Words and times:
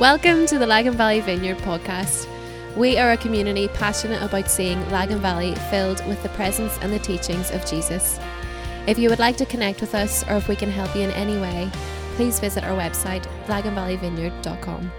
Welcome 0.00 0.46
to 0.46 0.58
the 0.58 0.66
Lagan 0.66 0.94
Valley 0.94 1.20
Vineyard 1.20 1.58
podcast. 1.58 2.26
We 2.76 2.98
are 2.98 3.12
a 3.12 3.16
community 3.16 3.68
passionate 3.68 4.20
about 4.22 4.50
seeing 4.50 4.90
Lagan 4.90 5.20
Valley 5.20 5.54
filled 5.70 6.04
with 6.08 6.20
the 6.24 6.30
presence 6.30 6.76
and 6.80 6.92
the 6.92 6.98
teachings 6.98 7.52
of 7.52 7.64
Jesus. 7.64 8.18
If 8.88 8.98
you 8.98 9.08
would 9.08 9.20
like 9.20 9.36
to 9.36 9.46
connect 9.46 9.80
with 9.80 9.94
us 9.94 10.28
or 10.28 10.34
if 10.34 10.48
we 10.48 10.56
can 10.56 10.68
help 10.68 10.96
you 10.96 11.02
in 11.02 11.12
any 11.12 11.40
way, 11.40 11.70
please 12.16 12.40
visit 12.40 12.64
our 12.64 12.76
website, 12.76 13.24
laganvalleyvineyard.com. 13.46 14.90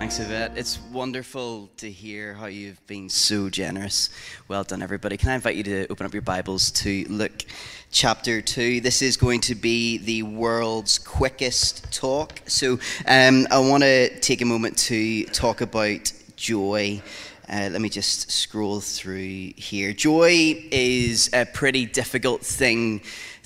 Thanks, 0.00 0.18
Yvette. 0.18 0.56
It's 0.56 0.80
wonderful 0.92 1.70
to 1.76 1.90
hear 1.90 2.34
how 2.34 2.46
you've 2.46 2.84
been 2.86 3.08
so 3.08 3.48
generous. 3.48 4.10
Well 4.48 4.64
done, 4.64 4.82
everybody. 4.82 5.16
Can 5.16 5.28
I 5.30 5.34
invite 5.36 5.56
you 5.56 5.62
to 5.64 5.86
open 5.90 6.06
up 6.06 6.12
your 6.12 6.22
Bibles 6.22 6.72
to 6.72 7.04
Luke 7.08 7.44
chapter 7.90 8.40
2? 8.40 8.80
This 8.80 9.02
is 9.02 9.16
going 9.16 9.40
to 9.42 9.54
be 9.54 9.98
the 9.98 10.22
world's 10.22 10.98
quickest 10.98 11.90
talk. 11.92 12.40
So 12.46 12.78
um, 13.06 13.46
I 13.50 13.58
want 13.58 13.82
to 13.82 14.18
take 14.20 14.42
a 14.42 14.44
moment 14.44 14.76
to 14.78 15.24
talk 15.26 15.60
about 15.60 16.12
joy. 16.36 17.02
Uh, 17.50 17.68
let 17.72 17.80
me 17.80 17.88
just 17.88 18.30
scroll 18.30 18.80
through 18.80 19.52
here. 19.56 19.92
Joy 19.92 20.66
is 20.70 21.30
a 21.32 21.46
pretty 21.46 21.86
difficult 21.86 22.42
thing 22.42 23.00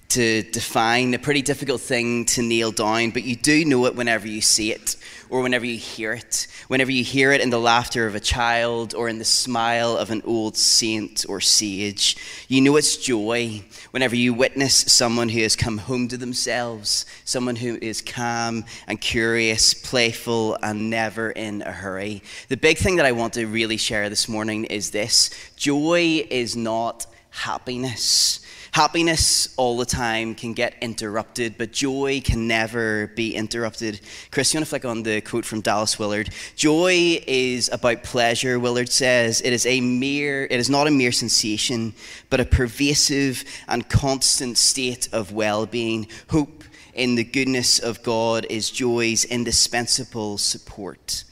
to 0.09 0.43
define, 0.43 1.15
a 1.15 1.19
pretty 1.19 1.41
difficult 1.41 1.81
thing 1.81 2.27
to 2.27 2.43
nail 2.43 2.71
down, 2.71 3.11
but 3.11 3.25
you 3.25 3.35
do 3.35 3.65
know 3.65 3.87
it 3.87 3.95
whenever 3.95 4.29
you 4.29 4.43
see 4.43 4.71
it 4.71 4.97
or 5.33 5.41
whenever 5.41 5.65
you 5.65 5.79
hear 5.79 6.13
it, 6.13 6.47
whenever 6.69 6.93
you 6.93 7.03
hear 7.03 7.33
it 7.33 7.41
in 7.41 7.49
the 7.49 7.59
laughter 7.59 8.07
of 8.07 8.15
a 8.15 8.21
child 8.21 8.95
or 8.95 9.09
in 9.09 9.19
the 9.19 9.25
smile 9.25 9.97
of 9.97 10.11
an 10.11 10.21
old 10.27 10.59
saint 10.59 11.25
or 11.27 11.41
sage. 11.41 12.19
You 12.49 12.61
know 12.61 12.77
it's 12.77 12.99
joy 12.99 13.63
whenever 13.93 14.15
you 14.15 14.35
witness 14.35 14.75
someone 14.75 15.31
who 15.31 15.41
has 15.41 15.57
come 15.57 15.79
home 15.79 16.07
to 16.09 16.19
themselves, 16.19 17.07
someone 17.25 17.57
who 17.57 17.79
is 17.81 18.03
calm 18.03 18.67
and 18.87 19.01
curious, 19.01 19.73
playful, 19.73 20.59
and 20.63 20.91
never 20.91 21.31
in 21.31 21.63
a 21.63 21.73
hurry. 21.73 22.23
The 22.49 22.59
big 22.59 22.77
thing 22.77 22.97
that 22.97 23.07
I 23.07 23.13
want 23.13 23.33
to 23.33 23.47
really 23.47 23.79
share 23.79 24.11
this 24.11 24.29
morning 24.29 24.67
is 24.67 24.91
this 24.91 25.31
joy 25.57 26.27
is 26.29 26.57
not 26.57 27.07
happiness. 27.31 28.41
Happiness 28.73 29.53
all 29.59 29.77
the 29.77 29.85
time 29.85 30.35
can 30.35 30.55
get 30.55 30.75
interrupted, 30.81 31.59
but 31.59 31.73
joy 31.73 32.23
can 32.25 32.49
never 32.49 33.09
be 33.09 33.35
interrupted. 33.35 34.01
Chris, 34.31 34.55
you 34.55 34.59
want 34.59 34.65
to 34.65 34.71
flick 34.71 34.87
on 34.87 35.03
the 35.03 35.21
quote 35.21 35.45
from 35.45 35.61
Dallas 35.61 35.99
Willard? 35.99 36.31
Joy 36.57 37.23
is 37.27 37.69
about 37.71 38.03
pleasure, 38.03 38.59
Willard 38.59 38.89
says. 38.89 39.43
It 39.43 39.53
is 39.53 39.67
a 39.67 39.83
mere, 39.83 40.45
it 40.45 40.59
is 40.59 40.71
not 40.71 40.87
a 40.87 40.91
mere 40.91 41.13
sensation, 41.13 41.93
but 42.31 42.41
a 42.41 42.47
pervasive 42.47 43.45
and 43.69 43.91
constant 43.91 44.57
state 44.57 45.07
of 45.13 45.33
well-being. 45.33 46.09
Hope 46.31 46.65
in 46.95 47.15
the 47.15 47.25
goodness 47.25 47.79
of 47.79 48.03
God 48.03 48.47
is 48.49 48.71
joy's 48.71 49.27
indispensable 49.27 50.39
support. 50.39 51.25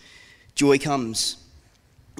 Joy 0.54 0.76
comes 0.76 1.38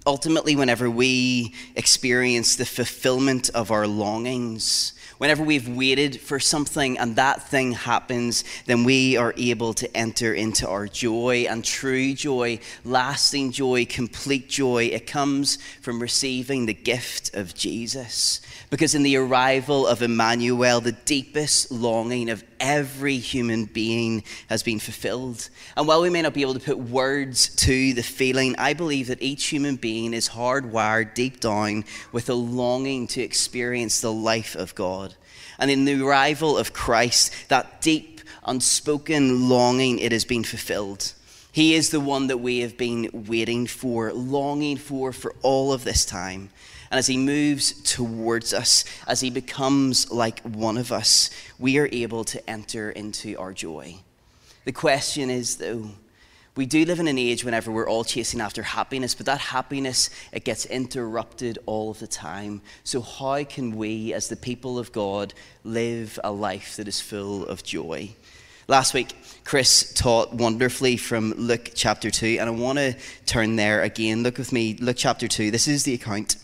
ultimately 0.07 0.57
whenever 0.57 0.89
we 0.89 1.55
experience 1.77 2.57
the 2.57 2.65
fulfillment 2.65 3.51
of 3.51 3.71
our 3.71 3.87
longings 3.87 4.95
Whenever 5.21 5.45
we've 5.45 5.69
waited 5.69 6.19
for 6.19 6.41
something 6.41 6.97
and 6.97 7.15
that 7.17 7.47
thing 7.47 7.73
happens, 7.73 8.43
then 8.65 8.85
we 8.85 9.19
are 9.19 9.35
able 9.37 9.75
to 9.75 9.95
enter 9.95 10.33
into 10.33 10.67
our 10.67 10.87
joy 10.87 11.45
and 11.47 11.63
true 11.63 12.15
joy, 12.15 12.59
lasting 12.87 13.53
joy, 13.53 13.85
complete 13.85 14.49
joy. 14.49 14.85
It 14.85 15.07
comes 15.07 15.57
from 15.83 16.01
receiving 16.01 16.65
the 16.65 16.73
gift 16.73 17.35
of 17.35 17.55
Jesus. 17.55 18.41
Because 18.71 18.95
in 18.95 19.03
the 19.03 19.17
arrival 19.17 19.87
of 19.87 20.01
Emmanuel, 20.01 20.81
the 20.81 20.93
deepest 20.93 21.71
longing 21.71 22.31
of 22.31 22.43
every 22.59 23.19
human 23.19 23.67
being 23.67 24.23
has 24.49 24.63
been 24.63 24.79
fulfilled. 24.79 25.51
And 25.77 25.87
while 25.87 26.01
we 26.01 26.09
may 26.09 26.23
not 26.23 26.33
be 26.33 26.41
able 26.41 26.55
to 26.55 26.61
put 26.61 26.79
words 26.79 27.55
to 27.57 27.93
the 27.93 28.03
feeling, 28.03 28.55
I 28.57 28.73
believe 28.73 29.09
that 29.09 29.23
each 29.23 29.49
human 29.49 29.77
being 29.77 30.15
is 30.15 30.31
hardwired 30.31 31.13
deep 31.13 31.41
down 31.41 31.85
with 32.11 32.31
a 32.31 32.35
longing 32.35 33.07
to 33.09 33.21
experience 33.21 34.01
the 34.01 34.13
life 34.13 34.55
of 34.55 34.75
God. 34.75 35.10
And 35.61 35.71
in 35.71 35.85
the 35.85 36.03
arrival 36.03 36.59
of 36.59 36.73
Christ, 36.73 37.33
that 37.49 37.81
deep, 37.81 38.23
unspoken 38.45 39.49
longing, 39.49 40.01
it 40.01 40.11
has 40.11 40.25
been 40.25 40.43
fulfilled. 40.43 41.13
He 41.53 41.75
is 41.75 41.91
the 41.91 42.01
one 42.01 42.29
that 42.29 42.39
we 42.39 42.61
have 42.61 42.77
been 42.77 43.11
waiting 43.13 43.67
for, 43.67 44.13
longing 44.13 44.79
for 44.79 45.13
for 45.13 45.35
all 45.43 45.73
of 45.73 45.85
this 45.85 46.05
time. 46.05 46.51
And 46.91 46.99
as 46.99 47.07
he 47.07 47.17
moves 47.17 47.73
towards 47.83 48.53
us, 48.53 48.85
as 49.07 49.21
he 49.21 49.31
becomes 49.31 50.11
like 50.11 50.41
one 50.41 50.79
of 50.79 50.91
us, 50.91 51.31
we 51.59 51.79
are 51.79 51.89
able 51.93 52.25
to 52.25 52.51
enter 52.51 52.91
into 52.91 53.39
our 53.39 53.53
joy. 53.53 53.97
The 54.65 54.73
question 54.73 55.31
is, 55.31 55.57
though, 55.57 55.91
we 56.61 56.67
do 56.67 56.85
live 56.85 57.01
in 57.01 57.09
an 57.09 57.17
age 57.17 57.43
whenever 57.43 57.73
we're 57.73 57.89
all 57.89 58.05
chasing 58.05 58.39
after 58.39 58.63
happiness, 58.63 59.15
but 59.15 59.25
that 59.25 59.39
happiness, 59.39 60.11
it 60.31 60.45
gets 60.45 60.67
interrupted 60.67 61.59
all 61.65 61.91
of 61.91 62.01
the 62.01 62.07
time. 62.07 62.61
So, 62.85 63.01
how 63.01 63.45
can 63.45 63.77
we, 63.77 64.13
as 64.13 64.29
the 64.29 64.37
people 64.37 64.79
of 64.79 64.93
God, 64.93 65.33
live 65.65 66.21
a 66.23 66.31
life 66.31 66.77
that 66.77 66.87
is 66.87 67.01
full 67.01 67.47
of 67.47 67.65
joy? 67.65 68.11
Last 68.69 68.93
week, 68.93 69.17
Chris 69.43 69.95
taught 69.95 70.35
wonderfully 70.35 70.99
from 70.99 71.33
Luke 71.39 71.71
chapter 71.75 72.11
2, 72.11 72.37
and 72.39 72.51
I 72.51 72.51
want 72.51 72.79
to 72.79 72.95
turn 73.25 73.57
there 73.57 73.81
again. 73.81 74.23
Look 74.23 74.37
with 74.37 74.53
me, 74.53 74.77
Luke 74.81 74.99
chapter 74.99 75.29
2. 75.29 75.51
This 75.51 75.67
is 75.67 75.85
the 75.85 75.95
account 75.95 76.37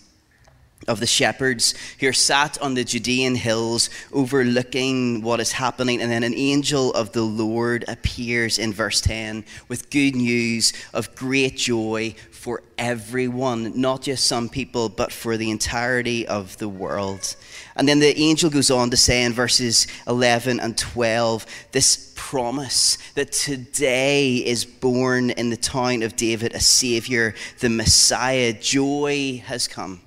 of 0.88 1.00
the 1.00 1.06
shepherds 1.06 1.75
who 1.98 2.09
are 2.09 2.12
sat 2.12 2.60
on 2.62 2.75
the 2.75 2.84
Judean 2.84 3.34
hills 3.34 3.91
overlooking 4.12 5.22
what 5.22 5.41
is 5.41 5.53
happening. 5.53 6.00
And 6.00 6.10
then 6.10 6.22
an 6.22 6.34
angel 6.34 6.92
of 6.92 7.12
the 7.12 7.22
Lord 7.22 7.84
appears 7.88 8.59
in 8.59 8.72
verse 8.72 9.00
10 9.00 9.44
with 9.69 9.91
good 9.91 10.14
news 10.14 10.72
of 10.94 11.14
great 11.16 11.56
joy 11.56 12.14
for 12.31 12.62
everyone, 12.78 13.81
not 13.81 14.03
just 14.03 14.26
some 14.26 14.48
people, 14.48 14.88
but 14.88 15.10
for 15.10 15.37
the 15.37 15.50
entirety 15.50 16.28
of 16.28 16.56
the 16.59 16.69
world. 16.69 17.34
And 17.75 17.88
then 17.88 17.98
the 17.98 18.16
angel 18.16 18.50
goes 18.50 18.70
on 18.70 18.91
to 18.91 18.97
say 18.97 19.25
in 19.25 19.32
verses 19.32 19.88
11 20.06 20.60
and 20.60 20.78
12 20.78 21.47
this 21.72 22.12
promise 22.14 22.98
that 23.14 23.32
today 23.32 24.37
is 24.37 24.64
born 24.64 25.31
in 25.31 25.50
the 25.50 25.56
town 25.56 26.03
of 26.03 26.14
David 26.14 26.54
a 26.54 26.60
Savior, 26.60 27.34
the 27.58 27.69
Messiah. 27.69 28.53
Joy 28.53 29.43
has 29.47 29.66
come. 29.66 30.03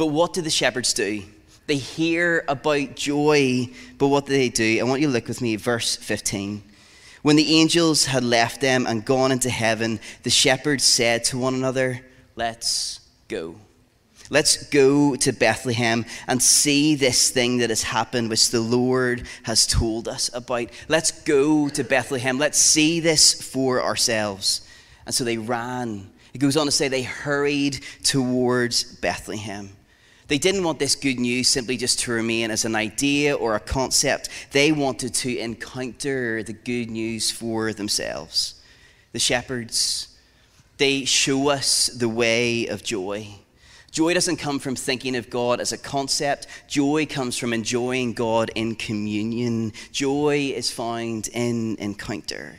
But 0.00 0.06
what 0.06 0.32
do 0.32 0.40
the 0.40 0.48
shepherds 0.48 0.94
do? 0.94 1.22
They 1.66 1.76
hear 1.76 2.42
about 2.48 2.96
joy, 2.96 3.68
but 3.98 4.08
what 4.08 4.24
do 4.24 4.32
they 4.32 4.48
do? 4.48 4.80
I 4.80 4.84
want 4.84 5.02
you 5.02 5.08
to 5.08 5.12
look 5.12 5.28
with 5.28 5.42
me, 5.42 5.56
verse 5.56 5.94
15. 5.94 6.62
When 7.20 7.36
the 7.36 7.56
angels 7.56 8.06
had 8.06 8.24
left 8.24 8.62
them 8.62 8.86
and 8.86 9.04
gone 9.04 9.30
into 9.30 9.50
heaven, 9.50 10.00
the 10.22 10.30
shepherds 10.30 10.84
said 10.84 11.24
to 11.24 11.38
one 11.38 11.52
another, 11.54 12.00
Let's 12.34 13.00
go. 13.28 13.56
Let's 14.30 14.70
go 14.70 15.16
to 15.16 15.32
Bethlehem 15.34 16.06
and 16.26 16.42
see 16.42 16.94
this 16.94 17.28
thing 17.28 17.58
that 17.58 17.68
has 17.68 17.82
happened, 17.82 18.30
which 18.30 18.48
the 18.48 18.62
Lord 18.62 19.26
has 19.42 19.66
told 19.66 20.08
us 20.08 20.30
about. 20.32 20.70
Let's 20.88 21.10
go 21.10 21.68
to 21.68 21.84
Bethlehem. 21.84 22.38
Let's 22.38 22.58
see 22.58 23.00
this 23.00 23.34
for 23.34 23.82
ourselves. 23.82 24.66
And 25.04 25.14
so 25.14 25.24
they 25.24 25.36
ran. 25.36 26.10
It 26.32 26.38
goes 26.38 26.56
on 26.56 26.64
to 26.64 26.72
say 26.72 26.88
they 26.88 27.02
hurried 27.02 27.84
towards 28.02 28.82
Bethlehem. 28.82 29.76
They 30.30 30.38
didn't 30.38 30.62
want 30.62 30.78
this 30.78 30.94
good 30.94 31.18
news 31.18 31.48
simply 31.48 31.76
just 31.76 31.98
to 32.00 32.12
remain 32.12 32.52
as 32.52 32.64
an 32.64 32.76
idea 32.76 33.34
or 33.34 33.56
a 33.56 33.60
concept. 33.60 34.28
They 34.52 34.70
wanted 34.70 35.12
to 35.14 35.36
encounter 35.36 36.44
the 36.44 36.52
good 36.52 36.88
news 36.88 37.32
for 37.32 37.72
themselves. 37.72 38.54
The 39.10 39.18
shepherds, 39.18 40.16
they 40.78 41.04
show 41.04 41.48
us 41.48 41.88
the 41.88 42.08
way 42.08 42.68
of 42.68 42.84
joy. 42.84 43.26
Joy 43.90 44.14
doesn't 44.14 44.36
come 44.36 44.60
from 44.60 44.76
thinking 44.76 45.16
of 45.16 45.30
God 45.30 45.60
as 45.60 45.72
a 45.72 45.78
concept. 45.78 46.46
Joy 46.68 47.06
comes 47.06 47.36
from 47.36 47.52
enjoying 47.52 48.12
God 48.12 48.52
in 48.54 48.76
communion. 48.76 49.72
Joy 49.90 50.52
is 50.54 50.70
found 50.70 51.26
in 51.26 51.74
encounter. 51.80 52.54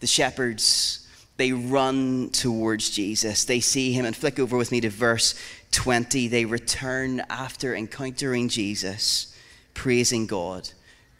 The 0.00 0.06
shepherds, 0.06 1.08
they 1.38 1.52
run 1.52 2.30
towards 2.30 2.90
Jesus. 2.90 3.44
They 3.44 3.60
see 3.60 3.92
him 3.92 4.04
and 4.04 4.14
flick 4.14 4.38
over 4.38 4.58
with 4.58 4.72
me 4.72 4.80
to 4.82 4.90
verse 4.90 5.34
20, 5.76 6.28
they 6.28 6.46
return 6.46 7.20
after 7.28 7.74
encountering 7.74 8.48
Jesus, 8.48 9.36
praising 9.74 10.26
God, 10.26 10.70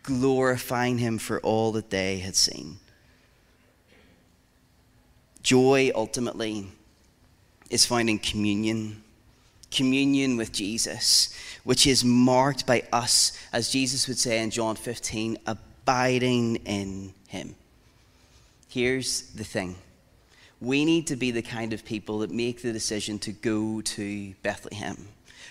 glorifying 0.02 0.96
Him 0.96 1.18
for 1.18 1.38
all 1.40 1.72
that 1.72 1.90
they 1.90 2.20
had 2.20 2.34
seen. 2.34 2.78
Joy 5.42 5.92
ultimately 5.94 6.68
is 7.68 7.84
finding 7.84 8.18
communion, 8.18 9.02
communion 9.70 10.38
with 10.38 10.52
Jesus, 10.52 11.36
which 11.64 11.86
is 11.86 12.02
marked 12.02 12.66
by 12.66 12.82
us, 12.94 13.38
as 13.52 13.70
Jesus 13.70 14.08
would 14.08 14.18
say 14.18 14.42
in 14.42 14.50
John 14.50 14.74
15, 14.74 15.36
abiding 15.46 16.56
in 16.64 17.12
Him. 17.28 17.54
Here's 18.70 19.20
the 19.32 19.44
thing 19.44 19.76
we 20.60 20.84
need 20.84 21.06
to 21.08 21.16
be 21.16 21.30
the 21.30 21.42
kind 21.42 21.72
of 21.72 21.84
people 21.84 22.20
that 22.20 22.30
make 22.30 22.62
the 22.62 22.72
decision 22.72 23.18
to 23.20 23.32
go 23.32 23.80
to 23.82 24.34
Bethlehem. 24.42 25.08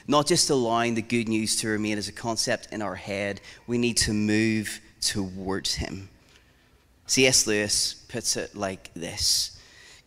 Not 0.08 0.28
just 0.28 0.50
allowing 0.50 0.96
the 0.96 1.02
good 1.02 1.28
news 1.28 1.56
to 1.58 1.68
remain 1.68 1.98
as 1.98 2.08
a 2.08 2.12
concept 2.12 2.70
in 2.72 2.82
our 2.82 2.96
head, 2.96 3.42
we 3.68 3.78
need 3.78 3.98
to 3.98 4.14
move 4.14 4.80
towards 5.02 5.76
Him. 5.76 6.10
C.S. 7.08 7.46
Lewis 7.48 7.94
puts 7.94 8.36
it 8.38 8.56
like 8.56 8.92
this 8.94 9.56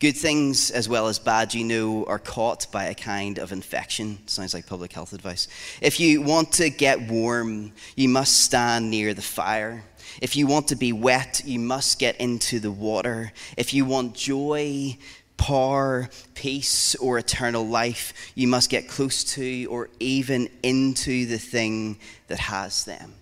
Good 0.01 0.17
things 0.17 0.71
as 0.71 0.89
well 0.89 1.09
as 1.09 1.19
bad, 1.19 1.55
you 1.55 1.65
know, 1.65 2.05
are 2.05 2.21
caught 2.21 2.71
by 2.71 2.85
a 2.85 2.95
kind 2.95 3.39
of 3.39 3.51
infection. 3.51 4.21
Sounds 4.29 4.55
like 4.55 4.65
public 4.65 4.93
health 4.93 5.13
advice. 5.13 5.49
If 5.81 5.99
you 5.99 6.23
want 6.23 6.53
to 6.53 6.71
get 6.71 7.11
warm, 7.11 7.73
you 7.97 8.09
must 8.09 8.45
stand 8.45 8.93
near 8.93 9.13
the 9.13 9.23
fire. 9.23 9.83
If 10.21 10.37
you 10.37 10.47
want 10.47 10.69
to 10.69 10.77
be 10.77 10.93
wet, 10.93 11.43
you 11.45 11.59
must 11.59 11.99
get 11.99 12.17
into 12.17 12.61
the 12.61 12.71
water. 12.71 13.33
If 13.57 13.75
you 13.75 13.85
want 13.85 14.15
joy, 14.15 14.99
power, 15.37 16.09
peace, 16.35 16.95
or 16.97 17.19
eternal 17.19 17.67
life, 17.67 18.13
you 18.35 18.49
must 18.49 18.71
get 18.71 18.89
close 18.89 19.25
to 19.35 19.65
or 19.67 19.89
even 20.01 20.49
into 20.63 21.27
the 21.27 21.39
thing 21.39 21.99
that 22.27 22.39
has 22.39 22.85
them. 22.85 23.15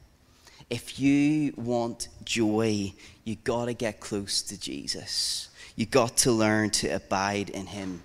If 0.69 0.99
you 0.99 1.53
want 1.56 2.09
joy, 2.25 2.93
you 3.25 3.37
got 3.37 3.67
to 3.67 3.75
get 3.75 4.00
close 4.00 4.43
to 4.43 4.59
Jesus 4.59 5.50
you 5.77 5.85
got 5.85 6.17
to 6.17 6.32
learn 6.32 6.71
to 6.71 6.89
abide 6.89 7.50
in 7.50 7.67
him. 7.67 8.03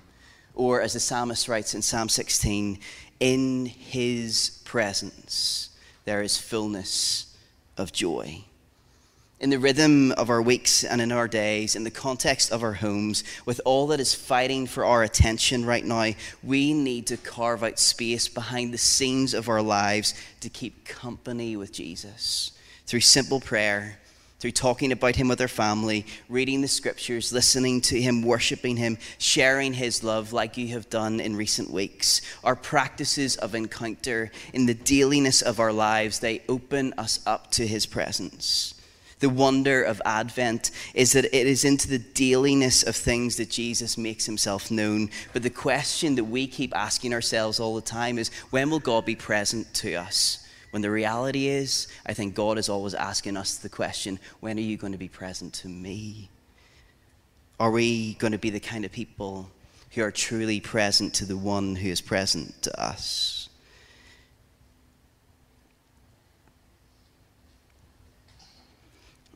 Or, 0.54 0.82
as 0.82 0.94
the 0.94 1.00
psalmist 1.00 1.48
writes 1.48 1.74
in 1.74 1.82
Psalm 1.82 2.10
16, 2.10 2.78
in 3.22 3.66
his 3.66 4.62
presence 4.66 5.70
there 6.04 6.22
is 6.22 6.38
fullness 6.38 7.34
of 7.78 7.94
joy. 7.94 8.44
In 9.42 9.50
the 9.50 9.58
rhythm 9.58 10.12
of 10.12 10.30
our 10.30 10.40
weeks 10.40 10.84
and 10.84 11.02
in 11.02 11.12
our 11.12 11.28
days, 11.28 11.76
in 11.76 11.84
the 11.84 11.90
context 11.90 12.52
of 12.52 12.62
our 12.62 12.74
homes, 12.74 13.24
with 13.44 13.60
all 13.66 13.88
that 13.88 14.00
is 14.00 14.14
fighting 14.14 14.68
for 14.68 14.86
our 14.86 15.02
attention 15.02 15.66
right 15.66 15.84
now, 15.84 16.12
we 16.44 16.76
need 16.76 17.08
to 17.08 17.18
carve 17.18 17.64
out 17.64 17.80
space 17.80 18.28
behind 18.28 18.72
the 18.72 18.78
scenes 18.78 19.34
of 19.34 19.50
our 19.50 19.64
lives 19.64 20.14
to 20.42 20.50
keep 20.50 20.86
company 20.86 21.58
with 21.58 21.74
Jesus 21.74 22.52
through 22.86 23.00
simple 23.00 23.40
prayer 23.40 23.98
through 24.38 24.52
talking 24.52 24.92
about 24.92 25.16
Him 25.16 25.28
with 25.28 25.40
our 25.40 25.48
family, 25.48 26.04
reading 26.28 26.62
the 26.62 26.68
scriptures, 26.68 27.32
listening 27.32 27.80
to 27.82 28.02
Him, 28.02 28.24
worshiping 28.24 28.76
Him, 28.76 28.98
sharing 29.20 29.74
His 29.74 30.04
love 30.04 30.34
like 30.34 30.58
you 30.58 30.70
have 30.70 30.90
done 30.90 31.20
in 31.20 31.36
recent 31.36 31.70
weeks. 31.70 32.22
Our 32.44 32.56
practices 32.56 33.38
of 33.38 33.54
encounter 33.54 34.32
in 34.52 34.66
the 34.66 34.74
dailiness 34.74 35.44
of 35.44 35.60
our 35.60 35.72
lives, 35.72 36.20
they 36.20 36.42
open 36.50 36.94
us 36.98 37.20
up 37.28 37.52
to 37.52 37.68
His 37.68 37.86
presence. 37.86 38.74
The 39.22 39.30
wonder 39.30 39.84
of 39.84 40.02
Advent 40.04 40.72
is 40.96 41.14
that 41.14 41.26
it 41.26 41.48
is 41.48 41.64
into 41.64 41.88
the 41.88 42.00
dailiness 42.00 42.82
of 42.82 42.96
things 42.96 43.38
that 43.38 43.52
Jesus 43.52 43.96
makes 43.96 44.26
himself 44.26 44.72
known. 44.72 45.12
But 45.32 45.44
the 45.44 45.52
question 45.52 46.16
that 46.16 46.24
we 46.24 46.48
keep 46.48 46.76
asking 46.76 47.14
ourselves 47.14 47.60
all 47.60 47.76
the 47.76 47.82
time 47.82 48.18
is 48.18 48.30
when 48.50 48.72
will 48.72 48.80
God 48.80 49.06
be 49.06 49.16
present 49.16 49.72
to 49.76 49.94
us? 49.94 50.46
When 50.72 50.82
the 50.82 50.90
reality 50.90 51.48
is, 51.48 51.88
I 52.06 52.14
think 52.14 52.34
God 52.34 52.58
is 52.58 52.68
always 52.68 52.96
asking 52.96 53.38
us 53.38 53.58
the 53.58 53.70
question 53.70 54.20
when 54.40 54.58
are 54.58 54.62
you 54.62 54.78
going 54.78 54.94
to 54.94 54.98
be 54.98 55.08
present 55.08 55.54
to 55.56 55.68
me? 55.68 56.30
Are 57.60 57.70
we 57.70 58.16
going 58.16 58.34
to 58.34 58.40
be 58.40 58.50
the 58.50 58.60
kind 58.60 58.86
of 58.86 58.92
people 58.92 59.52
who 59.92 60.02
are 60.02 60.12
truly 60.12 60.60
present 60.60 61.14
to 61.16 61.26
the 61.26 61.38
one 61.38 61.76
who 61.76 61.90
is 61.90 62.02
present 62.02 62.64
to 62.64 62.82
us? 62.82 63.41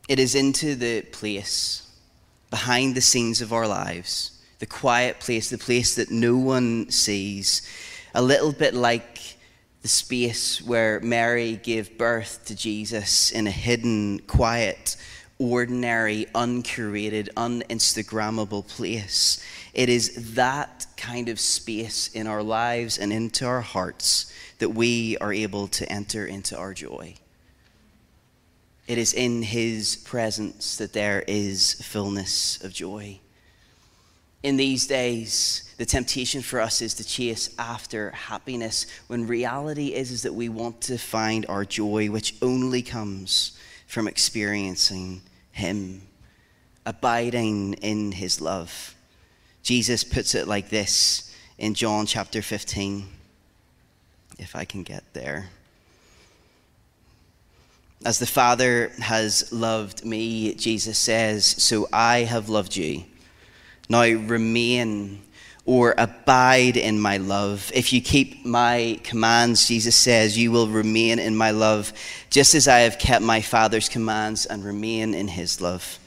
It 0.08 0.20
is 0.20 0.34
into 0.34 0.76
the 0.76 1.02
place 1.02 1.82
behind 2.50 2.94
the 2.94 3.00
scenes 3.00 3.40
of 3.40 3.52
our 3.52 3.66
lives, 3.66 4.40
the 4.60 4.66
quiet 4.66 5.18
place, 5.18 5.50
the 5.50 5.58
place 5.58 5.96
that 5.96 6.10
no 6.10 6.36
one 6.36 6.90
sees, 6.90 7.62
a 8.14 8.22
little 8.22 8.52
bit 8.52 8.72
like 8.72 9.36
the 9.82 9.88
space 9.88 10.62
where 10.62 11.00
Mary 11.00 11.56
gave 11.62 11.98
birth 11.98 12.44
to 12.46 12.54
Jesus 12.54 13.32
in 13.32 13.46
a 13.46 13.50
hidden, 13.50 14.20
quiet, 14.20 14.96
ordinary, 15.38 16.26
uncurated, 16.34 17.28
uninstagrammable 17.36 18.66
place. 18.66 19.44
It 19.74 19.88
is 19.88 20.34
that 20.34 20.86
kind 20.96 21.28
of 21.28 21.38
space 21.38 22.08
in 22.08 22.26
our 22.26 22.42
lives 22.42 22.96
and 22.96 23.12
into 23.12 23.44
our 23.44 23.60
hearts 23.60 24.32
that 24.58 24.70
we 24.70 25.18
are 25.18 25.32
able 25.32 25.68
to 25.68 25.92
enter 25.92 26.26
into 26.26 26.56
our 26.56 26.72
joy. 26.72 27.14
It 28.86 28.98
is 28.98 29.12
in 29.12 29.42
His 29.42 29.96
presence 29.96 30.76
that 30.76 30.92
there 30.92 31.24
is 31.26 31.74
fullness 31.82 32.62
of 32.62 32.72
joy. 32.72 33.20
In 34.42 34.56
these 34.56 34.86
days, 34.86 35.74
the 35.76 35.84
temptation 35.84 36.40
for 36.40 36.60
us 36.60 36.80
is 36.80 36.94
to 36.94 37.04
chase 37.04 37.52
after 37.58 38.10
happiness 38.12 38.86
when 39.08 39.26
reality 39.26 39.88
is, 39.88 40.12
is 40.12 40.22
that 40.22 40.34
we 40.34 40.48
want 40.48 40.80
to 40.82 40.98
find 40.98 41.44
our 41.48 41.64
joy, 41.64 42.08
which 42.10 42.36
only 42.40 42.80
comes 42.80 43.58
from 43.88 44.06
experiencing 44.06 45.22
Him, 45.50 46.02
abiding 46.84 47.74
in 47.74 48.12
His 48.12 48.40
love. 48.40 48.94
Jesus 49.64 50.04
puts 50.04 50.36
it 50.36 50.46
like 50.46 50.68
this 50.68 51.34
in 51.58 51.74
John 51.74 52.06
chapter 52.06 52.40
15, 52.40 53.08
if 54.38 54.54
I 54.54 54.64
can 54.64 54.84
get 54.84 55.02
there. 55.12 55.48
As 58.04 58.18
the 58.18 58.26
Father 58.26 58.92
has 59.00 59.50
loved 59.52 60.04
me, 60.04 60.54
Jesus 60.54 60.98
says, 60.98 61.44
so 61.44 61.88
I 61.92 62.18
have 62.18 62.48
loved 62.48 62.76
you. 62.76 63.04
Now 63.88 64.02
remain 64.02 65.22
or 65.64 65.94
abide 65.98 66.76
in 66.76 67.00
my 67.00 67.16
love. 67.16 67.72
If 67.74 67.92
you 67.92 68.00
keep 68.00 68.44
my 68.44 69.00
commands, 69.02 69.66
Jesus 69.66 69.96
says, 69.96 70.38
you 70.38 70.52
will 70.52 70.68
remain 70.68 71.18
in 71.18 71.36
my 71.36 71.50
love, 71.50 71.92
just 72.30 72.54
as 72.54 72.68
I 72.68 72.80
have 72.80 72.98
kept 72.98 73.24
my 73.24 73.40
Father's 73.40 73.88
commands 73.88 74.46
and 74.46 74.64
remain 74.64 75.12
in 75.14 75.26
his 75.26 75.60
love. 75.60 75.98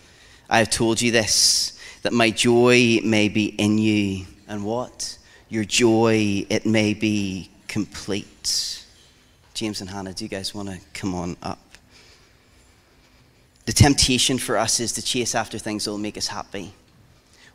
I 0.49 0.59
have 0.59 0.69
told 0.69 1.01
you 1.01 1.11
this, 1.11 1.77
that 2.03 2.13
my 2.13 2.29
joy 2.29 2.99
may 3.03 3.27
be 3.27 3.47
in 3.47 3.77
you. 3.77 4.25
And 4.47 4.63
what? 4.63 5.17
Your 5.49 5.65
joy, 5.65 6.45
it 6.49 6.65
may 6.65 6.93
be 6.93 7.49
complete. 7.67 8.85
James 9.53 9.81
and 9.81 9.89
Hannah, 9.89 10.13
do 10.13 10.23
you 10.23 10.29
guys 10.29 10.55
want 10.55 10.69
to 10.69 10.79
come 10.93 11.13
on 11.13 11.35
up? 11.43 11.59
The 13.69 13.73
temptation 13.73 14.39
for 14.39 14.57
us 14.57 14.79
is 14.79 14.93
to 14.93 15.01
chase 15.03 15.35
after 15.35 15.59
things 15.59 15.85
that 15.85 15.91
will 15.91 15.99
make 15.99 16.17
us 16.17 16.25
happy 16.25 16.73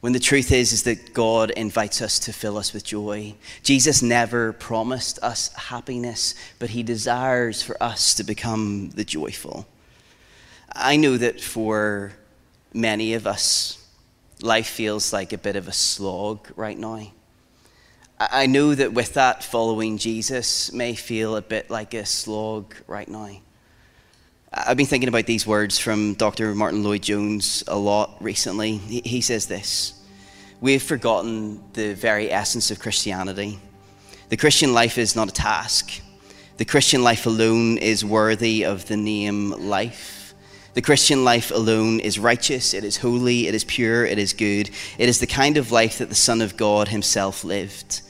when 0.00 0.12
the 0.12 0.20
truth 0.20 0.52
is 0.52 0.72
is 0.72 0.84
that 0.84 1.12
God 1.12 1.50
invites 1.50 2.00
us 2.00 2.20
to 2.20 2.32
fill 2.32 2.56
us 2.56 2.72
with 2.72 2.84
joy. 2.84 3.34
Jesus 3.64 4.00
never 4.00 4.52
promised 4.52 5.18
us 5.24 5.52
happiness, 5.54 6.36
but 6.60 6.70
he 6.70 6.84
desires 6.84 7.64
for 7.64 7.76
us 7.82 8.14
to 8.14 8.22
become 8.22 8.90
the 8.90 9.04
joyful. 9.04 9.66
I 10.72 10.98
know 10.98 11.16
that 11.16 11.40
for 11.40 12.12
many 12.72 13.14
of 13.14 13.26
us, 13.26 13.84
life 14.40 14.68
feels 14.68 15.12
like 15.12 15.32
a 15.32 15.38
bit 15.38 15.56
of 15.56 15.66
a 15.66 15.72
slog 15.72 16.46
right 16.54 16.78
now. 16.78 17.08
I 18.20 18.46
know 18.46 18.76
that 18.76 18.92
with 18.92 19.14
that, 19.14 19.42
following 19.42 19.98
Jesus 19.98 20.72
may 20.72 20.94
feel 20.94 21.34
a 21.34 21.42
bit 21.42 21.70
like 21.70 21.92
a 21.92 22.06
slog 22.06 22.72
right 22.86 23.08
now. 23.08 23.30
I've 24.56 24.76
been 24.76 24.86
thinking 24.86 25.08
about 25.08 25.26
these 25.26 25.48
words 25.48 25.80
from 25.80 26.14
Dr. 26.14 26.54
Martyn 26.54 26.84
Lloyd-Jones 26.84 27.64
a 27.66 27.76
lot 27.76 28.16
recently. 28.20 28.76
He 28.76 29.20
says 29.20 29.46
this 29.46 30.00
We've 30.60 30.82
forgotten 30.82 31.60
the 31.72 31.94
very 31.94 32.30
essence 32.30 32.70
of 32.70 32.78
Christianity. 32.78 33.58
The 34.28 34.36
Christian 34.36 34.72
life 34.72 34.96
is 34.96 35.16
not 35.16 35.28
a 35.28 35.32
task, 35.32 36.00
the 36.56 36.64
Christian 36.64 37.02
life 37.02 37.26
alone 37.26 37.78
is 37.78 38.04
worthy 38.04 38.64
of 38.64 38.86
the 38.86 38.96
name 38.96 39.50
life. 39.50 40.34
The 40.74 40.82
Christian 40.82 41.24
life 41.24 41.50
alone 41.50 41.98
is 41.98 42.20
righteous, 42.20 42.74
it 42.74 42.84
is 42.84 42.98
holy, 42.98 43.48
it 43.48 43.56
is 43.56 43.64
pure, 43.64 44.06
it 44.06 44.18
is 44.18 44.32
good. 44.32 44.70
It 44.98 45.08
is 45.08 45.18
the 45.18 45.26
kind 45.26 45.56
of 45.56 45.72
life 45.72 45.98
that 45.98 46.10
the 46.10 46.14
Son 46.14 46.40
of 46.40 46.56
God 46.56 46.88
himself 46.88 47.42
lived. 47.42 48.02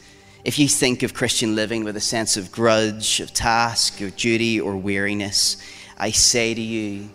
If 0.44 0.58
you 0.58 0.68
think 0.68 1.02
of 1.02 1.14
Christian 1.14 1.56
living 1.56 1.84
with 1.84 1.96
a 1.96 2.02
sense 2.02 2.36
of 2.36 2.52
grudge, 2.52 3.20
of 3.20 3.32
task, 3.32 4.02
of 4.02 4.14
duty, 4.16 4.60
or 4.60 4.76
weariness, 4.76 5.56
I 5.96 6.10
say 6.10 6.54
to 6.54 6.60
you, 6.60 7.10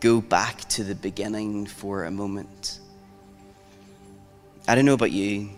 go 0.00 0.20
back 0.20 0.68
to 0.70 0.84
the 0.84 0.94
beginning 0.94 1.66
for 1.66 2.04
a 2.04 2.10
moment. 2.10 2.78
I 4.68 4.74
don't 4.74 4.84
know 4.84 4.94
about 4.94 5.12
you, 5.12 5.50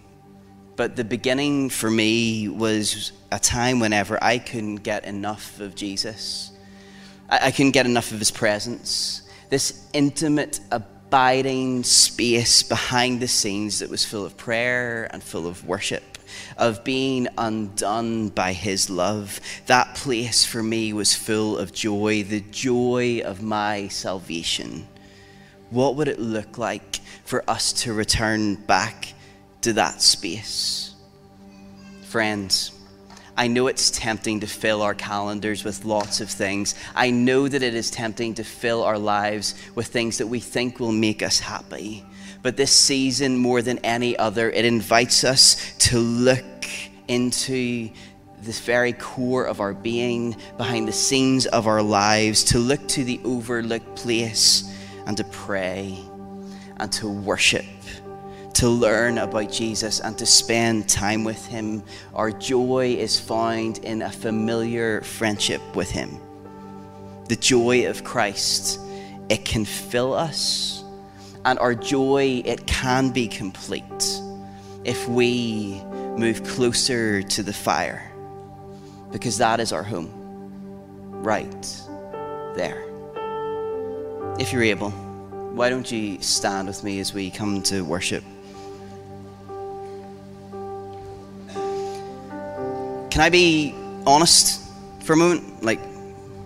but 0.75 0.97
the 0.97 1.05
beginning 1.05 1.69
for 1.69 1.91
me 1.91 2.49
was 2.49 3.13
a 3.31 3.39
time 3.39 3.79
whenever 3.79 4.23
I 4.23 4.39
couldn't 4.39 4.77
get 4.77 5.05
enough 5.05 5.61
of 5.61 5.75
Jesus. 5.75 6.51
I, 7.29 7.47
I 7.47 7.51
couldn't 7.51 7.73
get 7.73 7.87
enough 7.87 8.11
of 8.13 8.19
his 8.19 8.31
presence. 8.31 9.23
This 9.51 9.89
intimate, 9.93 10.61
abiding 10.73 11.85
space 11.85 12.63
behind 12.63 13.21
the 13.21 13.29
scenes 13.29 13.79
that 13.79 13.91
was 13.91 14.05
full 14.05 14.25
of 14.25 14.37
prayer 14.37 15.09
and 15.13 15.23
full 15.23 15.47
of 15.47 15.67
worship 15.67 16.16
of 16.57 16.85
being 16.85 17.29
undone 17.39 18.29
by 18.29 18.53
his 18.53 18.91
love. 18.91 19.41
That 19.67 19.95
place 19.95 20.45
for 20.45 20.63
me 20.63 20.93
was 20.93 21.15
full 21.15 21.59
of 21.59 21.73
joy, 21.73 22.23
the 22.23 22.41
joy 22.41 23.23
of 23.25 23.43
my 23.43 23.89
salvation. 23.89 24.89
What 25.71 25.97
would 25.97 26.09
it 26.09 26.21
look 26.21 26.59
like 26.59 26.97
for 27.25 27.49
us 27.49 27.73
to 27.85 27.93
return 27.93 28.55
back 28.55 29.15
to 29.63 29.73
that 29.75 30.01
space? 30.01 30.95
Friends, 32.05 32.73
I 33.37 33.49
know 33.49 33.67
it's 33.67 33.91
tempting 33.91 34.41
to 34.41 34.47
fill 34.47 34.81
our 34.81 34.95
calendars 34.95 35.63
with 35.63 35.85
lots 35.85 36.23
of 36.23 36.31
things. 36.31 36.75
I 36.95 37.11
know 37.11 37.49
that 37.49 37.63
it 37.63 37.75
is 37.75 37.91
tempting 37.91 38.35
to 38.35 38.45
fill 38.45 38.83
our 38.83 38.99
lives 38.99 39.55
with 39.75 39.89
things 39.89 40.19
that 40.19 40.27
we 40.27 40.41
think 40.41 40.81
will 40.81 40.93
make 40.93 41.23
us 41.23 41.41
happy. 41.41 42.05
But 42.47 42.57
this 42.57 42.71
season, 42.71 43.37
more 43.37 43.61
than 43.61 43.79
any 43.79 44.17
other, 44.17 44.49
it 44.53 44.65
invites 44.65 45.25
us 45.25 45.75
to 45.79 45.99
look 45.99 46.45
into 47.09 47.91
this 48.41 48.61
very 48.61 48.93
core 48.93 49.47
of 49.47 49.59
our 49.59 49.75
being, 49.75 50.37
behind 50.57 50.87
the 50.87 50.93
scenes 50.93 51.47
of 51.47 51.67
our 51.67 51.83
lives, 51.83 52.45
to 52.45 52.61
look 52.61 52.87
to 52.87 53.03
the 53.03 53.19
overlooked 53.25 53.97
place 53.97 54.73
and 55.07 55.17
to 55.17 55.25
pray 55.25 55.99
and 56.77 56.93
to 56.93 57.09
worship, 57.09 57.67
to 58.55 58.69
learn 58.69 59.19
about 59.19 59.51
Jesus 59.51 59.99
and 59.99 60.17
to 60.17 60.25
spend 60.25 60.89
time 60.89 61.25
with 61.25 61.45
Him. 61.47 61.83
Our 62.15 62.31
joy 62.31 62.95
is 62.95 63.19
found 63.19 63.79
in 63.79 64.03
a 64.03 64.13
familiar 64.13 65.01
friendship 65.01 65.61
with 65.75 65.91
Him. 65.91 66.21
The 67.27 67.35
joy 67.35 67.89
of 67.89 68.05
Christ, 68.05 68.79
it 69.29 69.45
can 69.45 69.65
fill 69.65 70.15
us, 70.15 70.76
and 71.47 71.61
our 71.61 71.77
joy, 71.77 72.43
it 72.45 72.67
can 72.67 73.11
be 73.11 73.29
complete 73.29 74.21
if 74.85 75.09
we 75.09 75.81
move 76.19 76.43
closer 76.43 77.23
to 77.23 77.43
the 77.43 77.53
fire 77.53 78.11
because 79.13 79.39
that 79.39 79.61
is 79.61 79.73
our 79.73 79.85
home 79.85 80.11
right 81.23 81.83
there. 82.57 82.83
If 84.41 84.53
you're 84.53 84.65
able, 84.65 84.91
why 84.91 85.71
don't 85.71 85.91
you 85.91 86.21
stand 86.21 86.67
with 86.67 86.83
me 86.83 86.99
as 86.99 87.15
we 87.15 87.31
come 87.31 87.63
to 87.63 87.83
worship? 87.83 88.25
Can 93.11 93.23
I 93.23 93.31
be 93.31 93.73
honest 94.05 94.69
for 95.05 95.13
a 95.13 95.17
moment? 95.17 95.63
Like, 95.63 95.81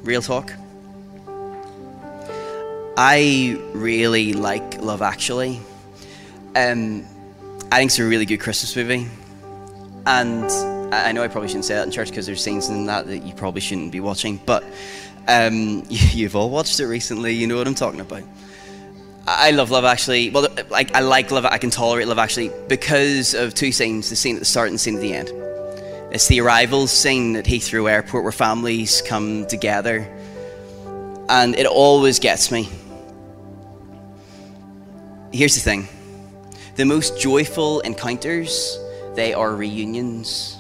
real 0.03 0.21
talk? 0.21 0.53
I 3.03 3.59
really 3.73 4.35
like 4.35 4.83
Love 4.83 5.01
Actually. 5.01 5.59
Um, 6.55 7.03
I 7.73 7.79
think 7.79 7.89
it's 7.89 7.99
a 7.99 8.05
really 8.05 8.27
good 8.27 8.41
Christmas 8.41 8.77
movie. 8.77 9.09
And 10.05 10.45
I 10.95 11.11
know 11.11 11.23
I 11.23 11.29
probably 11.29 11.49
shouldn't 11.49 11.65
say 11.65 11.77
that 11.77 11.87
in 11.87 11.93
church 11.93 12.11
because 12.11 12.27
there's 12.27 12.45
scenes 12.45 12.69
in 12.69 12.85
that 12.85 13.07
that 13.07 13.23
you 13.23 13.33
probably 13.33 13.63
shouldn't 13.63 13.91
be 13.91 14.01
watching, 14.01 14.39
but 14.45 14.63
um, 15.29 15.83
you've 15.89 16.37
all 16.37 16.51
watched 16.51 16.79
it 16.79 16.89
recently. 16.89 17.33
You 17.33 17.47
know 17.47 17.57
what 17.57 17.67
I'm 17.67 17.75
talking 17.75 18.01
about. 18.01 18.23
I 19.27 19.53
love 19.53 19.71
Love 19.71 19.87
Actually. 19.87 20.29
Well, 20.29 20.49
like 20.69 20.95
I 20.95 21.01
like 21.01 21.31
Love. 21.31 21.47
I 21.47 21.57
can 21.57 21.71
tolerate 21.71 22.07
Love 22.07 22.19
Actually 22.19 22.51
because 22.69 23.33
of 23.33 23.55
two 23.55 23.73
scenes: 23.73 24.11
the 24.11 24.17
scene 24.17 24.37
at 24.37 24.41
the 24.41 24.45
start 24.45 24.69
and 24.69 24.75
the 24.75 24.79
scene 24.79 24.97
at 24.97 25.01
the 25.01 25.15
end. 25.15 25.31
It's 26.13 26.29
the 26.29 26.43
arrivals 26.43 26.91
scene 26.91 27.35
at 27.37 27.47
Heathrow 27.47 27.91
Airport 27.91 28.25
where 28.25 28.33
families 28.33 29.01
come 29.01 29.47
together, 29.47 30.07
and 31.31 31.55
it 31.57 31.65
always 31.65 32.19
gets 32.19 32.51
me. 32.51 32.69
Here's 35.33 35.55
the 35.55 35.61
thing: 35.61 35.87
the 36.75 36.85
most 36.85 37.21
joyful 37.21 37.81
encounters 37.81 38.79
they 39.15 39.33
are 39.33 39.55
reunions. 39.55 40.57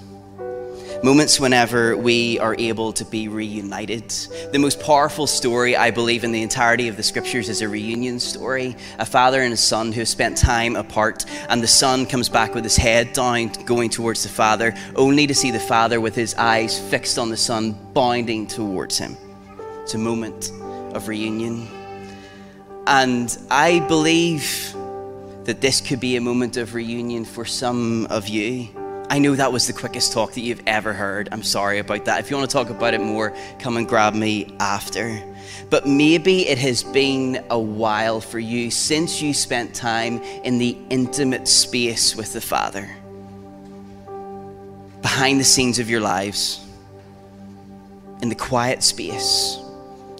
Moments 1.02 1.40
whenever 1.40 1.96
we 1.96 2.38
are 2.38 2.54
able 2.58 2.92
to 2.92 3.04
be 3.06 3.26
reunited. 3.26 4.10
The 4.52 4.58
most 4.58 4.78
powerful 4.78 5.26
story, 5.26 5.74
I 5.74 5.90
believe, 5.90 6.24
in 6.24 6.30
the 6.30 6.42
entirety 6.42 6.88
of 6.88 6.96
the 6.96 7.02
scriptures 7.02 7.48
is 7.48 7.62
a 7.62 7.68
reunion 7.68 8.20
story. 8.20 8.76
A 8.98 9.06
father 9.06 9.42
and 9.42 9.54
a 9.54 9.56
son 9.56 9.92
who 9.92 10.04
spent 10.04 10.36
time 10.36 10.76
apart, 10.76 11.24
and 11.48 11.62
the 11.62 11.66
son 11.66 12.06
comes 12.06 12.28
back 12.28 12.54
with 12.54 12.64
his 12.64 12.76
head 12.76 13.12
down, 13.14 13.48
going 13.64 13.88
towards 13.88 14.22
the 14.22 14.28
father, 14.28 14.74
only 14.94 15.26
to 15.26 15.34
see 15.34 15.50
the 15.50 15.58
father 15.58 16.00
with 16.00 16.14
his 16.14 16.34
eyes 16.34 16.78
fixed 16.90 17.18
on 17.18 17.30
the 17.30 17.36
son, 17.36 17.74
bounding 17.94 18.46
towards 18.46 18.98
him. 18.98 19.16
It's 19.82 19.94
a 19.94 19.98
moment 19.98 20.52
of 20.94 21.08
reunion. 21.08 21.66
And 22.86 23.36
I 23.50 23.80
believe 23.80 24.74
that 25.44 25.60
this 25.60 25.80
could 25.80 26.00
be 26.00 26.16
a 26.16 26.20
moment 26.20 26.56
of 26.56 26.74
reunion 26.74 27.24
for 27.24 27.44
some 27.44 28.06
of 28.06 28.28
you. 28.28 28.68
I 29.10 29.18
know 29.18 29.34
that 29.34 29.52
was 29.52 29.66
the 29.66 29.72
quickest 29.72 30.12
talk 30.12 30.34
that 30.34 30.40
you've 30.40 30.62
ever 30.66 30.92
heard. 30.92 31.28
I'm 31.32 31.42
sorry 31.42 31.80
about 31.80 32.04
that. 32.04 32.20
If 32.20 32.30
you 32.30 32.36
want 32.36 32.48
to 32.48 32.54
talk 32.54 32.70
about 32.70 32.94
it 32.94 33.00
more, 33.00 33.34
come 33.58 33.76
and 33.76 33.88
grab 33.88 34.14
me 34.14 34.54
after. 34.60 35.20
But 35.68 35.86
maybe 35.86 36.46
it 36.48 36.58
has 36.58 36.84
been 36.84 37.44
a 37.50 37.58
while 37.58 38.20
for 38.20 38.38
you 38.38 38.70
since 38.70 39.20
you 39.20 39.34
spent 39.34 39.74
time 39.74 40.20
in 40.44 40.58
the 40.58 40.76
intimate 40.90 41.48
space 41.48 42.14
with 42.14 42.32
the 42.32 42.40
Father, 42.40 42.88
behind 45.02 45.40
the 45.40 45.44
scenes 45.44 45.80
of 45.80 45.90
your 45.90 46.00
lives, 46.00 46.64
in 48.22 48.28
the 48.28 48.36
quiet 48.36 48.82
space, 48.82 49.58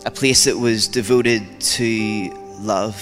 a 0.05 0.11
place 0.11 0.45
that 0.45 0.57
was 0.57 0.89
devoted 0.89 1.61
to 1.61 2.40
love. 2.61 2.97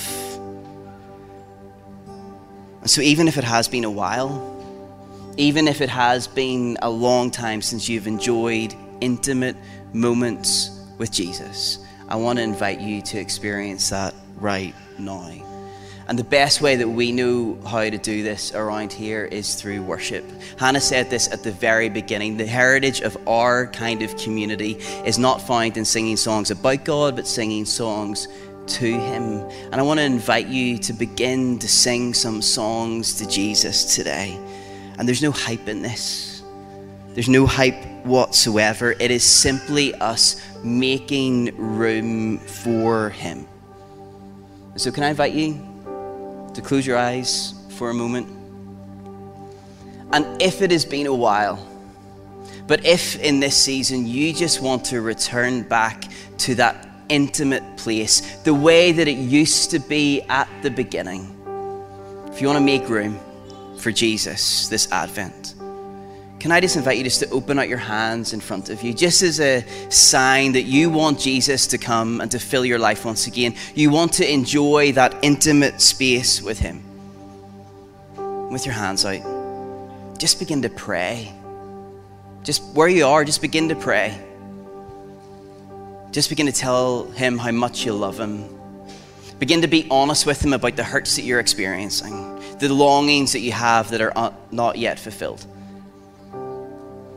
And 2.81 2.91
so, 2.91 3.01
even 3.01 3.29
if 3.29 3.37
it 3.37 3.45
has 3.45 3.69
been 3.69 3.85
a 3.85 3.91
while, 3.91 4.55
even 5.37 5.69
if 5.69 5.81
it 5.81 5.91
has 5.91 6.27
been 6.27 6.79
a 6.83 6.91
long 6.91 7.31
time 7.31 7.63
since 7.63 7.89
you've 7.89 8.07
enjoyed 8.07 8.75
intimate 9.01 9.57
moments 9.93 10.71
with 10.99 11.13
Jesus, 11.13 11.79
I 12.09 12.17
want 12.17 12.39
to 12.39 12.43
invite 12.43 12.81
you 12.81 13.03
to 13.03 13.19
experience 13.19 13.91
that 13.91 14.15
right 14.37 14.75
now. 14.99 15.49
And 16.09 16.19
the 16.19 16.25
best 16.25 16.63
way 16.63 16.75
that 16.77 16.89
we 16.89 17.13
know 17.13 17.59
how 17.67 17.83
to 17.83 17.99
do 17.99 18.23
this 18.23 18.55
around 18.55 18.95
here 18.95 19.27
is 19.27 19.57
through 19.57 19.83
worship. 19.83 20.25
Hannah 20.59 20.81
said 20.81 21.11
this 21.11 21.31
at 21.31 21.43
the 21.43 21.53
very 21.53 21.91
beginning. 21.91 22.39
The 22.39 22.47
heritage 22.47 23.03
of 23.03 23.29
our 23.29 23.67
kind 23.67 24.01
of 24.01 24.17
community 24.17 24.79
is 25.05 25.19
not 25.19 25.43
found 25.43 25.77
in 25.77 25.85
singing 25.85 26.17
songs 26.17 26.51
about 26.51 26.87
God, 26.87 27.15
but 27.15 27.27
singing 27.27 27.67
songs 27.67 28.27
to 28.69 28.87
Him. 28.87 29.41
And 29.73 29.75
I 29.75 29.83
want 29.83 29.99
to 29.99 30.05
invite 30.05 30.49
you 30.49 30.79
to 30.79 30.93
begin 30.93 31.59
to 31.59 31.69
sing 31.69 32.15
some 32.15 32.43
songs 32.43 33.15
to 33.15 33.29
Jesus 33.29 33.97
today. 33.97 34.39
And 34.99 35.07
there's 35.07 35.23
no 35.23 35.31
hype 35.31 35.69
in 35.69 35.83
this. 35.83 36.43
There's 37.15 37.29
no 37.29 37.47
hype 37.47 37.85
whatsoever. 38.05 38.93
It 38.93 39.11
is 39.11 39.25
simply 39.25 39.95
us 39.95 40.41
making 40.63 41.57
room 41.57 42.39
for 42.39 43.11
Him. 43.11 43.47
So, 44.77 44.93
can 44.93 45.03
I 45.03 45.09
invite 45.09 45.33
you 45.33 45.55
to 46.55 46.63
close 46.63 46.87
your 46.87 46.97
eyes 46.97 47.55
for 47.71 47.91
a 47.91 47.95
moment? 47.95 48.29
And 50.13 50.41
if 50.41 50.63
it 50.63 50.71
has 50.71 50.85
been 50.85 51.07
a 51.07 51.15
while, 51.15 51.65
but 52.67 52.85
if 52.85 53.19
in 53.21 53.41
this 53.41 53.57
season 53.57 54.07
you 54.07 54.33
just 54.33 54.61
want 54.61 54.85
to 54.87 55.01
return 55.01 55.63
back 55.63 56.05
to 56.39 56.55
that 56.57 56.88
intimate 57.09 57.77
place, 57.77 58.21
the 58.43 58.55
way 58.55 58.93
that 58.93 59.09
it 59.09 59.17
used 59.17 59.71
to 59.71 59.79
be 59.79 60.23
at 60.23 60.49
the 60.63 60.71
beginning, 60.71 61.35
if 62.33 62.41
you 62.41 62.47
want 62.47 62.59
to 62.59 62.65
make 62.65 62.89
room, 62.89 63.19
for 63.79 63.93
Jesus 63.93 64.69
this 64.69 64.91
Advent. 64.93 65.55
Can 66.41 66.53
I 66.53 66.61
just 66.61 66.77
invite 66.77 66.99
you 66.99 67.05
just 67.05 67.21
to 67.21 67.31
open 67.31 67.59
out 67.59 67.69
your 67.69 67.79
hands 67.79 68.33
in 68.33 68.39
front 68.39 68.71
of 68.71 68.83
you, 68.83 68.95
just 68.95 69.23
as 69.23 69.41
a 69.41 69.65
sign 69.91 70.53
that 70.53 70.63
you 70.63 70.89
want 70.89 71.19
Jesus 71.19 71.67
to 71.69 71.79
come 71.79 72.21
and 72.21 72.31
to 72.31 72.39
fill 72.39 72.65
your 72.65 72.79
life 72.79 73.05
once 73.05 73.27
again? 73.27 73.55
You 73.75 73.91
want 73.91 74.13
to 74.15 74.33
enjoy 74.33 74.93
that 74.93 75.17
intimate 75.23 75.81
space 75.81 76.41
with 76.41 76.59
Him. 76.59 76.85
With 78.51 78.65
your 78.65 78.75
hands 78.75 79.05
out, 79.05 80.19
just 80.19 80.39
begin 80.39 80.63
to 80.63 80.69
pray. 80.69 81.33
Just 82.45 82.63
where 82.73 82.89
you 82.89 83.07
are, 83.07 83.25
just 83.25 83.43
begin 83.43 83.69
to 83.71 83.75
pray. 83.75 84.17
Just 86.11 86.29
begin 86.29 86.47
to 86.47 86.53
tell 86.53 87.05
Him 87.13 87.39
how 87.39 87.53
much 87.53 87.85
you 87.85 87.93
love 87.93 88.19
Him. 88.19 88.49
Begin 89.39 89.63
to 89.63 89.69
be 89.69 89.87
honest 89.91 90.27
with 90.27 90.45
Him 90.45 90.53
about 90.53 90.77
the 90.77 90.85
hurts 90.85 91.17
that 91.17 91.23
you're 91.23 91.41
experiencing 91.41 92.39
the 92.59 92.73
longings 92.73 93.33
that 93.33 93.41
you 93.41 93.53
have 93.53 93.91
that 93.91 94.01
are 94.01 94.13
uh, 94.17 94.33
not 94.51 94.77
yet 94.77 94.99
fulfilled. 94.99 95.47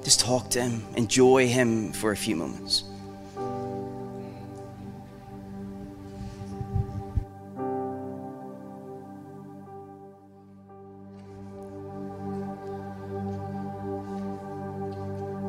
Just 0.03 0.19
talk 0.19 0.49
to 0.51 0.61
Him, 0.61 0.83
enjoy 0.95 1.47
Him 1.47 1.91
for 1.93 2.11
a 2.11 2.17
few 2.17 2.35
moments. 2.35 2.83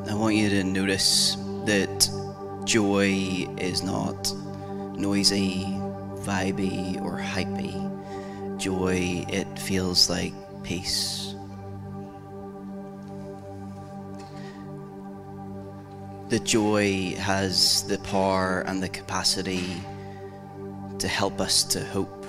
I 0.09 0.15
want 0.15 0.37
you 0.37 0.49
to 0.51 0.65
notice 0.65 1.37
that 1.67 2.22
joy 2.65 3.47
is 3.59 3.83
not 3.83 4.33
noisy, 4.97 5.65
vibey, 6.25 7.01
or 7.03 7.19
hypey 7.19 7.93
joy, 8.63 9.25
it 9.29 9.59
feels 9.59 10.09
like 10.09 10.33
peace. 10.63 11.35
The 16.29 16.39
joy 16.39 17.17
has 17.19 17.83
the 17.89 17.99
power 17.99 18.61
and 18.69 18.81
the 18.81 18.89
capacity 18.89 19.65
to 21.01 21.09
help 21.09 21.41
us 21.41 21.65
to 21.65 21.85
hope. 21.85 22.25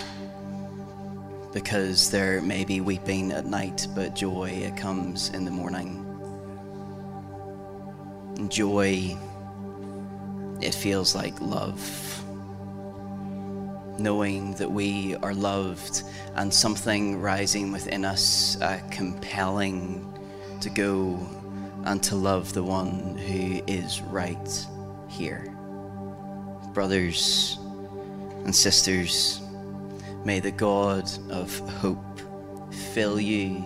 Because 1.53 2.09
there 2.09 2.41
may 2.41 2.65
be 2.65 2.81
weeping 2.81 3.31
at 3.31 3.45
night, 3.45 3.85
but 3.93 4.15
joy, 4.15 4.49
it 4.49 4.75
comes 4.75 5.29
in 5.29 5.45
the 5.45 5.51
morning. 5.51 5.99
Joy, 8.49 9.15
it 10.61 10.73
feels 10.73 11.15
like 11.15 11.39
love. 11.41 12.23
Knowing 13.99 14.53
that 14.55 14.71
we 14.71 15.15
are 15.17 15.33
loved 15.33 16.03
and 16.35 16.53
something 16.53 17.21
rising 17.21 17.71
within 17.71 18.03
us, 18.05 18.59
uh, 18.61 18.79
compelling 18.89 20.09
to 20.61 20.69
go 20.69 21.19
and 21.85 22.01
to 22.01 22.15
love 22.15 22.53
the 22.53 22.63
one 22.63 23.17
who 23.17 23.61
is 23.67 24.01
right 24.01 24.67
here. 25.07 25.53
Brothers 26.73 27.59
and 28.45 28.55
sisters, 28.55 29.41
may 30.25 30.39
the 30.39 30.51
God 30.51 31.09
of 31.29 31.57
hope 31.81 32.19
fill 32.71 33.19
you 33.19 33.63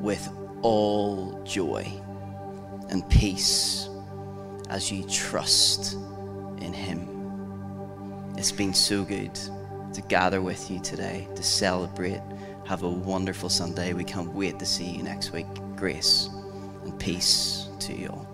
with 0.00 0.28
all 0.62 1.40
joy 1.44 1.86
and 2.90 3.08
peace 3.08 3.88
as 4.68 4.90
you 4.90 5.04
trust 5.08 5.96
in 6.62 6.72
Him. 6.72 7.08
It's 8.38 8.52
been 8.52 8.72
so 8.72 9.04
good 9.04 9.34
to 9.34 10.00
gather 10.08 10.40
with 10.40 10.70
you 10.70 10.80
today, 10.80 11.28
to 11.34 11.42
celebrate. 11.42 12.20
Have 12.66 12.82
a 12.82 12.88
wonderful 12.88 13.48
Sunday. 13.48 13.92
We 13.92 14.04
can't 14.04 14.32
wait 14.32 14.58
to 14.58 14.66
see 14.66 14.86
you 14.86 15.02
next 15.02 15.32
week. 15.32 15.46
Grace 15.76 16.30
and 16.84 16.98
peace 16.98 17.68
to 17.80 17.92
you 17.92 18.08
all. 18.08 18.31